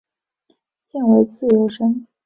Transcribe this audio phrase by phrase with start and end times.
[0.81, 2.07] 现为自由身。